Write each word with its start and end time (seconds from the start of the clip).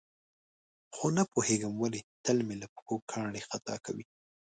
خو 0.95 1.05
نه 1.17 1.23
پوهېږم 1.31 1.73
ولې 1.77 2.01
تل 2.23 2.37
مې 2.47 2.55
له 2.61 2.67
پښو 2.73 2.95
کاڼي 3.11 3.41
خطا 3.49 3.75
کوي. 3.85 4.05